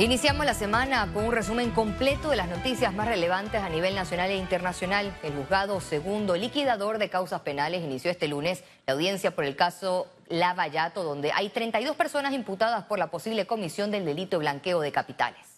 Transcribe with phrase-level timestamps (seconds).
[0.00, 4.30] Iniciamos la semana con un resumen completo de las noticias más relevantes a nivel nacional
[4.30, 5.14] e internacional.
[5.22, 10.06] El juzgado segundo liquidador de causas penales inició este lunes la audiencia por el caso
[10.30, 14.90] Lavallato, donde hay 32 personas imputadas por la posible comisión del delito de blanqueo de
[14.90, 15.49] capitales.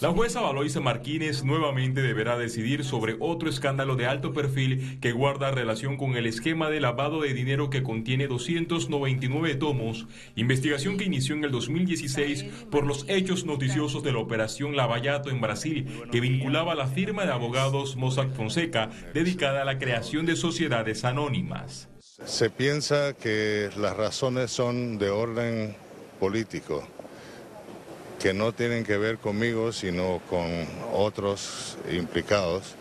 [0.00, 5.50] La jueza Valoisa Martínez nuevamente deberá decidir sobre otro escándalo de alto perfil que guarda
[5.50, 11.34] relación con el esquema de lavado de dinero que contiene 299 tomos, investigación que inició
[11.34, 16.72] en el 2016 por los hechos noticiosos de la operación Lavallato en Brasil, que vinculaba
[16.72, 21.88] a la firma de abogados Mossack Fonseca dedicada a la creación de sociedades anónimas.
[22.24, 25.76] Se piensa que las razones son de orden
[26.18, 26.86] político
[28.26, 30.50] que no tienen que ver conmigo, sino con
[30.92, 32.74] otros implicados.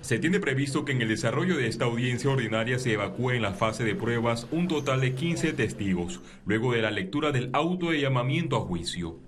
[0.00, 3.52] Se tiene previsto que en el desarrollo de esta audiencia ordinaria se evacúe en la
[3.52, 8.00] fase de pruebas un total de 15 testigos, luego de la lectura del auto de
[8.00, 9.20] llamamiento a juicio.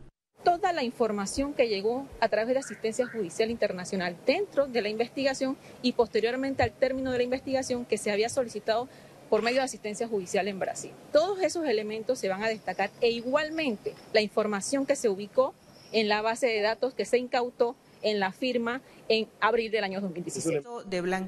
[0.43, 5.57] Toda la información que llegó a través de asistencia judicial internacional dentro de la investigación
[5.81, 8.89] y posteriormente al término de la investigación que se había solicitado
[9.33, 10.91] por medio de asistencia judicial en Brasil.
[11.11, 15.55] Todos esos elementos se van a destacar e igualmente la información que se ubicó
[15.91, 20.03] en la base de datos que se incautó en la firma en abril del año
[20.03, 20.63] 2017.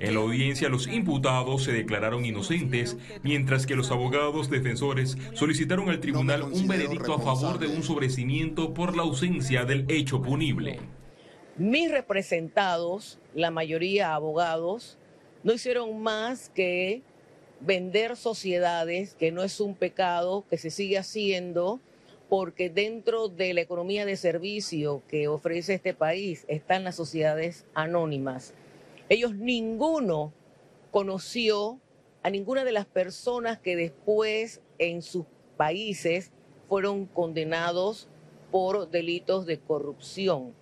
[0.01, 6.01] En la audiencia los imputados se declararon inocentes, mientras que los abogados defensores solicitaron al
[6.01, 10.79] tribunal un veredicto a favor de un sobrecimiento por la ausencia del hecho punible.
[11.57, 14.99] Mis representados, la mayoría abogados,
[15.43, 17.03] no hicieron más que
[17.61, 21.81] vender sociedades, que no es un pecado, que se sigue haciendo,
[22.29, 28.55] porque dentro de la economía de servicio que ofrece este país están las sociedades anónimas.
[29.09, 30.33] Ellos ninguno
[30.91, 31.79] conoció
[32.23, 36.31] a ninguna de las personas que después en sus países
[36.69, 38.09] fueron condenados
[38.51, 40.55] por delitos de corrupción.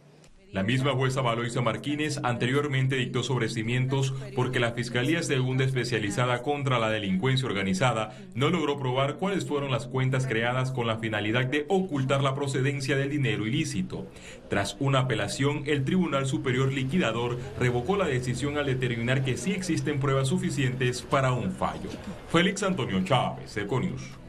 [0.53, 6.91] La misma jueza Valoisa Martínez anteriormente dictó sobrecimientos porque la Fiscalía Segunda Especializada contra la
[6.91, 12.23] Delincuencia Organizada no logró probar cuáles fueron las cuentas creadas con la finalidad de ocultar
[12.23, 14.07] la procedencia del dinero ilícito.
[14.51, 20.01] Tras una apelación, el Tribunal Superior Liquidador revocó la decisión al determinar que sí existen
[20.01, 21.89] pruebas suficientes para un fallo.
[22.29, 24.22] Félix Antonio Chávez, Econius.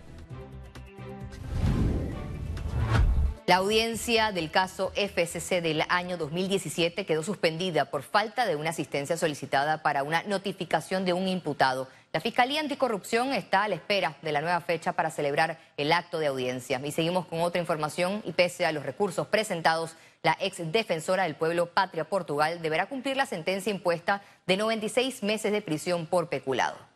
[3.45, 9.17] La audiencia del caso FSC del año 2017 quedó suspendida por falta de una asistencia
[9.17, 11.89] solicitada para una notificación de un imputado.
[12.13, 16.19] La Fiscalía Anticorrupción está a la espera de la nueva fecha para celebrar el acto
[16.19, 16.79] de audiencia.
[16.85, 21.35] Y seguimos con otra información y pese a los recursos presentados, la ex defensora del
[21.35, 26.92] pueblo Patria Portugal deberá cumplir la sentencia impuesta de 96 meses de prisión por peculado.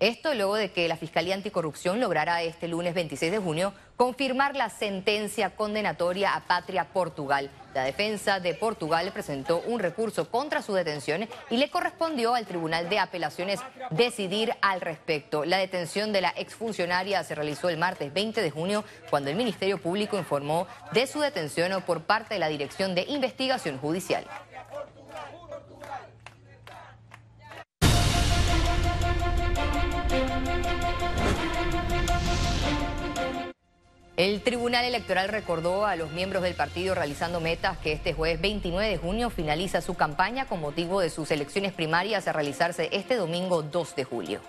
[0.00, 4.70] Esto luego de que la Fiscalía Anticorrupción lograra este lunes 26 de junio confirmar la
[4.70, 7.50] sentencia condenatoria a Patria Portugal.
[7.74, 12.88] La defensa de Portugal presentó un recurso contra su detención y le correspondió al Tribunal
[12.88, 13.58] de Apelaciones
[13.90, 15.44] decidir al respecto.
[15.44, 19.78] La detención de la exfuncionaria se realizó el martes 20 de junio cuando el Ministerio
[19.78, 24.24] Público informó de su detención por parte de la Dirección de Investigación Judicial.
[34.18, 38.90] El Tribunal Electoral recordó a los miembros del partido realizando metas que este jueves 29
[38.90, 43.62] de junio finaliza su campaña con motivo de sus elecciones primarias a realizarse este domingo
[43.62, 44.40] 2 de julio.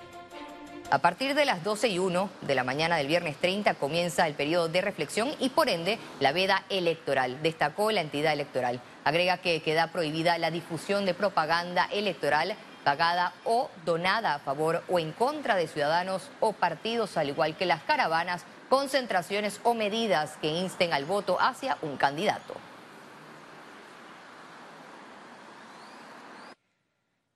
[0.89, 4.33] A partir de las 12 y 1 de la mañana del viernes 30 comienza el
[4.33, 8.81] periodo de reflexión y por ende la veda electoral, destacó la entidad electoral.
[9.03, 14.97] Agrega que queda prohibida la difusión de propaganda electoral pagada o donada a favor o
[14.97, 20.47] en contra de ciudadanos o partidos, al igual que las caravanas concentraciones o medidas que
[20.47, 22.53] insten al voto hacia un candidato.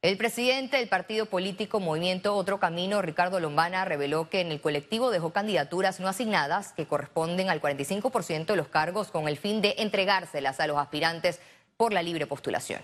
[0.04, 5.12] El presidente del partido político Movimiento Otro Camino, Ricardo Lombana, reveló que en el colectivo
[5.12, 9.76] dejó candidaturas no asignadas que corresponden al 45% de los cargos con el fin de
[9.78, 11.40] entregárselas a los aspirantes
[11.78, 12.82] por la libre postulación.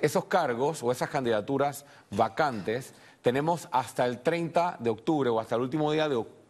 [0.00, 5.60] Esos cargos o esas candidaturas vacantes tenemos hasta el 30 de octubre o hasta el
[5.60, 6.45] último día de octubre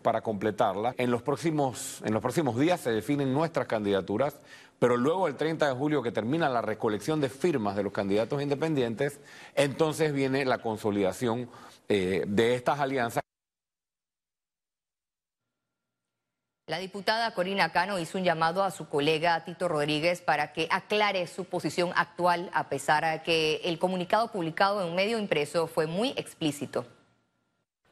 [0.00, 0.94] para completarla.
[0.96, 4.40] En los, próximos, en los próximos días se definen nuestras candidaturas,
[4.78, 8.40] pero luego el 30 de julio que termina la recolección de firmas de los candidatos
[8.40, 9.20] independientes,
[9.54, 11.50] entonces viene la consolidación
[11.90, 13.22] eh, de estas alianzas.
[16.66, 21.26] La diputada Corina Cano hizo un llamado a su colega Tito Rodríguez para que aclare
[21.26, 25.86] su posición actual, a pesar de que el comunicado publicado en un medio impreso fue
[25.86, 26.86] muy explícito.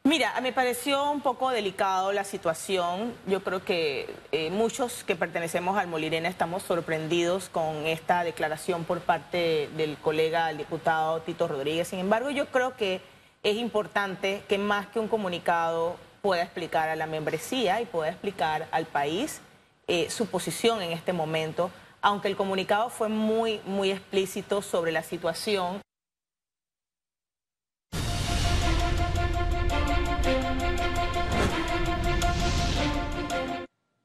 [0.03, 3.15] Mira, me pareció un poco delicado la situación.
[3.27, 9.01] Yo creo que eh, muchos que pertenecemos al Molirena estamos sorprendidos con esta declaración por
[9.01, 11.89] parte del colega, el diputado Tito Rodríguez.
[11.89, 13.03] Sin embargo, yo creo que
[13.43, 18.69] es importante que más que un comunicado pueda explicar a la membresía y pueda explicar
[18.73, 19.43] al país
[19.87, 21.71] eh, su posición en este momento,
[22.01, 25.83] aunque el comunicado fue muy, muy explícito sobre la situación.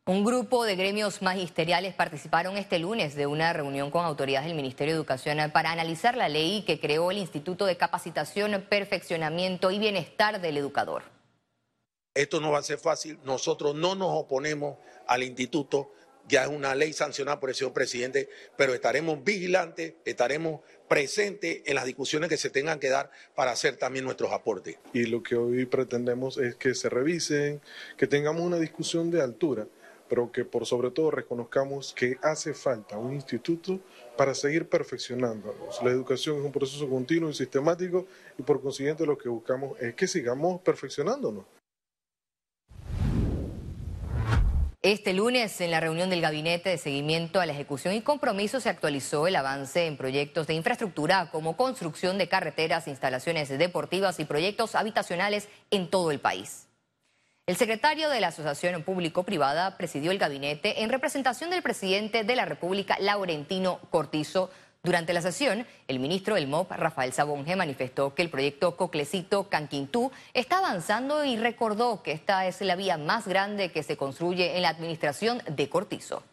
[0.07, 4.93] Un grupo de gremios magisteriales participaron este lunes de una reunión con autoridades del Ministerio
[4.93, 10.39] de Educación para analizar la ley que creó el Instituto de Capacitación, Perfeccionamiento y Bienestar
[10.41, 11.01] del Educador.
[12.13, 15.91] Esto no va a ser fácil, nosotros no nos oponemos al instituto,
[16.27, 21.73] ya es una ley sancionada por el señor presidente, pero estaremos vigilantes, estaremos presentes en
[21.73, 24.77] las discusiones que se tengan que dar para hacer también nuestros aportes.
[24.93, 27.59] Y lo que hoy pretendemos es que se revisen,
[27.97, 29.65] que tengamos una discusión de altura
[30.07, 33.79] pero que por sobre todo reconozcamos que hace falta un instituto
[34.17, 35.81] para seguir perfeccionándonos.
[35.83, 38.05] La educación es un proceso continuo y sistemático
[38.37, 41.45] y por consiguiente lo que buscamos es que sigamos perfeccionándonos.
[44.85, 48.69] Este lunes, en la reunión del Gabinete de Seguimiento a la Ejecución y Compromiso, se
[48.69, 54.75] actualizó el avance en proyectos de infraestructura como construcción de carreteras, instalaciones deportivas y proyectos
[54.75, 56.67] habitacionales en todo el país.
[57.47, 62.45] El secretario de la Asociación Público-Privada presidió el gabinete en representación del presidente de la
[62.45, 64.49] República, Laurentino Cortizo.
[64.81, 70.11] Durante la sesión, el ministro del MOP, Rafael Sabonge, manifestó que el proyecto Coclecito Canquintú
[70.33, 74.63] está avanzando y recordó que esta es la vía más grande que se construye en
[74.63, 76.23] la administración de Cortizo.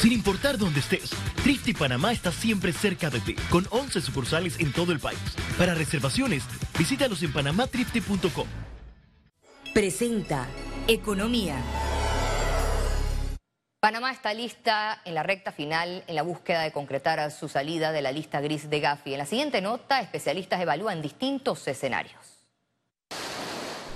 [0.00, 1.10] Sin importar dónde estés,
[1.42, 5.18] Trifte Panamá está siempre cerca de ti, con 11 sucursales en todo el país.
[5.58, 6.44] Para reservaciones,
[6.78, 8.46] visítalos en panamatrifte.com.
[9.74, 10.46] Presenta
[10.86, 11.56] Economía.
[13.80, 18.02] Panamá está lista en la recta final en la búsqueda de concretar su salida de
[18.02, 19.14] la lista gris de Gafi.
[19.14, 22.37] En la siguiente nota, especialistas evalúan distintos escenarios.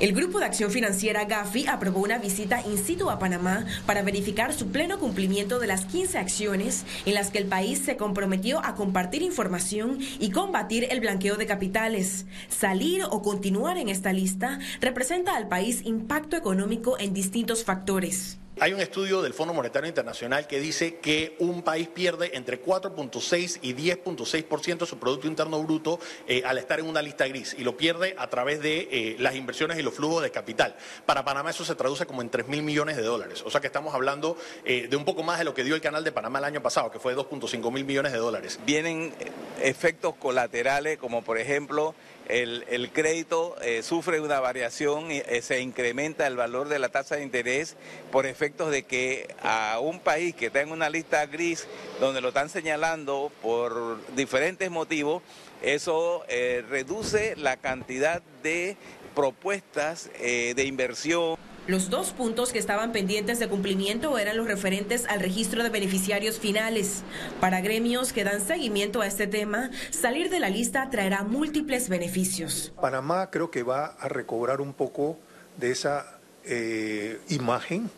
[0.03, 4.53] El Grupo de Acción Financiera Gafi aprobó una visita in situ a Panamá para verificar
[4.53, 8.75] su pleno cumplimiento de las 15 acciones en las que el país se comprometió a
[8.75, 12.27] compartir información y combatir el blanqueo de capitales.
[12.49, 18.42] Salir o continuar en esta lista representa al país impacto económico en distintos factores.
[18.61, 23.59] Hay un estudio del Fondo Monetario Internacional que dice que un país pierde entre 4.6
[23.63, 27.65] y 10.6% de su Producto Interno Bruto eh, al estar en una lista gris y
[27.65, 30.77] lo pierde a través de eh, las inversiones y los flujos de capital.
[31.07, 33.43] Para Panamá eso se traduce como en 3 mil millones de dólares.
[33.45, 35.81] O sea que estamos hablando eh, de un poco más de lo que dio el
[35.81, 38.61] canal de Panamá el año pasado, que fue 2.5 mil millones de dólares.
[38.67, 39.15] Vienen
[39.61, 41.95] efectos colaterales como por ejemplo
[42.29, 47.23] el, crédito eh, sufre una variación eh, se incrementa el valor de la tasa de
[47.23, 47.77] interés
[48.11, 51.67] por efectos de que a un país que está en una lista gris
[52.01, 55.23] donde lo están señalando por diferentes motivos,
[55.63, 58.77] eso eh, reduce la cantidad de
[59.15, 61.37] propuestas de inversión.
[61.69, 66.41] Los dos puntos que estaban pendientes de cumplimiento eran los referentes al registro de beneficiarios
[66.41, 67.03] finales.
[67.41, 72.73] Para gremios que dan seguimiento a este tema, salir de la lista traerá múltiples beneficios.
[72.81, 75.19] Panamá creo que va a recobrar un poco
[75.57, 77.89] de esa eh, imagen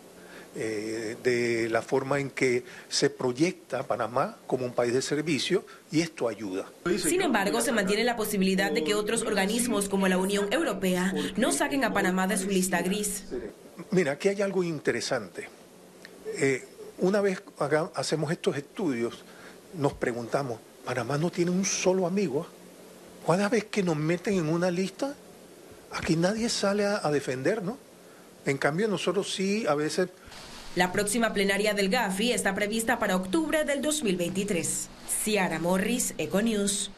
[0.56, 6.00] eh, de la forma en que se proyecta Panamá como un país de servicio y
[6.00, 6.70] esto ayuda.
[7.03, 11.50] Sin embargo, se mantiene la posibilidad de que otros organismos como la Unión Europea no
[11.50, 13.24] saquen a Panamá de su lista gris.
[13.90, 15.48] Mira, aquí hay algo interesante.
[16.36, 16.66] Eh,
[16.98, 17.43] una vez
[17.94, 19.24] hacemos estos estudios,
[19.74, 22.46] nos preguntamos, Panamá no tiene un solo amigo.
[23.26, 25.14] Cada vez que nos meten en una lista,
[25.93, 27.78] aquí nadie sale a, a defender, ¿no?
[28.46, 30.10] En cambio, nosotros sí a veces
[30.76, 34.88] la próxima plenaria del GAFI está prevista para octubre del 2023.
[35.22, 36.90] Ciara Morris, Econews.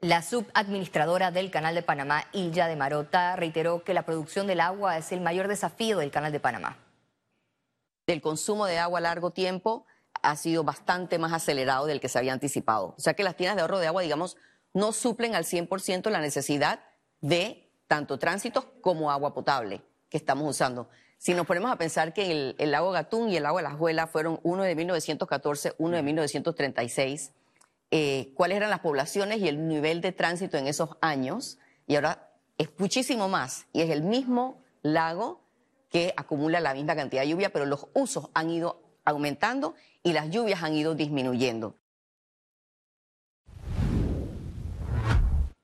[0.00, 4.98] La subadministradora del Canal de Panamá, Ilya de Marota, reiteró que la producción del agua
[4.98, 6.76] es el mayor desafío del Canal de Panamá.
[8.06, 9.86] El consumo de agua a largo tiempo
[10.22, 12.94] ha sido bastante más acelerado del que se había anticipado.
[12.96, 14.36] O sea que las tiendas de ahorro de agua, digamos,
[14.74, 16.80] no suplen al 100% la necesidad
[17.22, 20.90] de tanto tránsito como agua potable que estamos usando.
[21.16, 24.06] Si nos ponemos a pensar que el, lago Gatún y el lago de la Juela
[24.06, 27.32] fueron uno de 1914, uno de 1936,
[27.98, 32.30] eh, cuáles eran las poblaciones y el nivel de tránsito en esos años, y ahora
[32.58, 35.40] es muchísimo más, y es el mismo lago
[35.88, 40.28] que acumula la misma cantidad de lluvia, pero los usos han ido aumentando y las
[40.28, 41.78] lluvias han ido disminuyendo.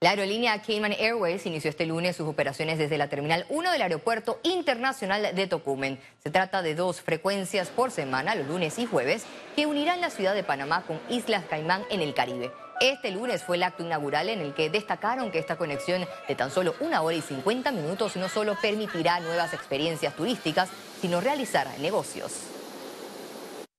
[0.03, 4.41] La aerolínea Cayman Airways inició este lunes sus operaciones desde la Terminal 1 del Aeropuerto
[4.43, 6.01] Internacional de Tocumen.
[6.25, 9.23] Se trata de dos frecuencias por semana, los lunes y jueves,
[9.55, 12.51] que unirán la ciudad de Panamá con Islas Caimán en el Caribe.
[12.81, 16.51] Este lunes fue el acto inaugural en el que destacaron que esta conexión de tan
[16.51, 20.69] solo una hora y 50 minutos no solo permitirá nuevas experiencias turísticas,
[21.01, 22.33] sino realizar negocios.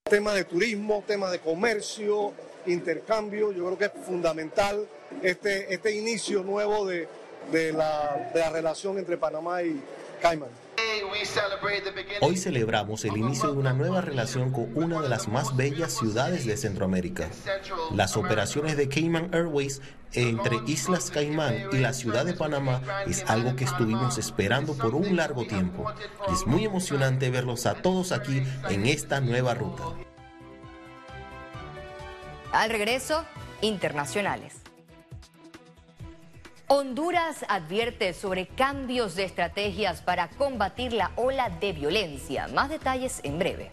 [0.04, 2.32] Tema de turismo, tema de comercio,
[2.66, 4.86] intercambio, yo creo que es fundamental
[5.22, 7.08] este, este inicio nuevo de,
[7.52, 9.80] de, la, de la relación entre Panamá y
[10.20, 10.50] Cayman.
[12.20, 16.46] Hoy celebramos el inicio de una nueva relación con una de las más bellas ciudades
[16.46, 17.28] de Centroamérica.
[17.92, 19.80] Las operaciones de Cayman Airways
[20.12, 25.16] entre Islas Caimán y la ciudad de Panamá es algo que estuvimos esperando por un
[25.16, 25.92] largo tiempo.
[26.28, 29.84] Y es muy emocionante verlos a todos aquí en esta nueva ruta.
[32.54, 33.24] Al regreso,
[33.62, 34.54] internacionales.
[36.68, 42.46] Honduras advierte sobre cambios de estrategias para combatir la ola de violencia.
[42.46, 43.70] Más detalles en breve.